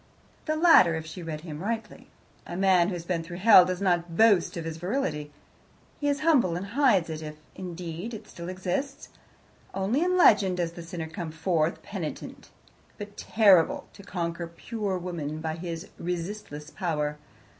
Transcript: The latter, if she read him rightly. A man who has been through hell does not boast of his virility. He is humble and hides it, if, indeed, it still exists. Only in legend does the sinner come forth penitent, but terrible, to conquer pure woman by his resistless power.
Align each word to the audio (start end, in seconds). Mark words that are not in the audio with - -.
The 0.45 0.55
latter, 0.55 0.95
if 0.95 1.05
she 1.05 1.21
read 1.21 1.41
him 1.41 1.61
rightly. 1.61 2.09
A 2.47 2.57
man 2.57 2.87
who 2.87 2.93
has 2.95 3.05
been 3.05 3.21
through 3.21 3.37
hell 3.37 3.65
does 3.65 3.79
not 3.83 4.17
boast 4.17 4.57
of 4.57 4.65
his 4.65 4.77
virility. 4.77 5.31
He 5.99 6.07
is 6.09 6.21
humble 6.21 6.55
and 6.55 6.65
hides 6.65 7.07
it, 7.11 7.21
if, 7.21 7.35
indeed, 7.53 8.15
it 8.15 8.27
still 8.27 8.49
exists. 8.49 9.09
Only 9.75 10.01
in 10.01 10.17
legend 10.17 10.57
does 10.57 10.71
the 10.71 10.81
sinner 10.81 11.05
come 11.05 11.29
forth 11.29 11.83
penitent, 11.83 12.49
but 12.97 13.15
terrible, 13.15 13.85
to 13.93 14.01
conquer 14.01 14.47
pure 14.47 14.97
woman 14.97 15.39
by 15.39 15.53
his 15.53 15.89
resistless 15.99 16.71
power. 16.71 17.17